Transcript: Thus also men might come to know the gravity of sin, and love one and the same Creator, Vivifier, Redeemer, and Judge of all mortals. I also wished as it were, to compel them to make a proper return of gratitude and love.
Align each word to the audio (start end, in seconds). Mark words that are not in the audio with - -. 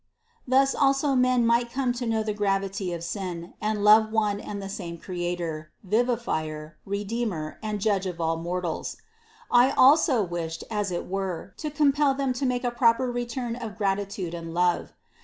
Thus 0.47 0.73
also 0.73 1.13
men 1.13 1.45
might 1.45 1.71
come 1.71 1.93
to 1.93 2.07
know 2.07 2.23
the 2.23 2.33
gravity 2.33 2.91
of 2.91 3.03
sin, 3.03 3.53
and 3.61 3.83
love 3.83 4.11
one 4.11 4.39
and 4.39 4.59
the 4.59 4.67
same 4.67 4.97
Creator, 4.97 5.69
Vivifier, 5.87 6.73
Redeemer, 6.87 7.59
and 7.61 7.79
Judge 7.79 8.07
of 8.07 8.19
all 8.19 8.37
mortals. 8.37 8.97
I 9.51 9.69
also 9.69 10.23
wished 10.23 10.63
as 10.71 10.89
it 10.91 11.05
were, 11.07 11.53
to 11.57 11.69
compel 11.69 12.15
them 12.15 12.33
to 12.33 12.47
make 12.47 12.63
a 12.63 12.71
proper 12.71 13.11
return 13.11 13.55
of 13.55 13.77
gratitude 13.77 14.33
and 14.33 14.55
love. 14.55 14.91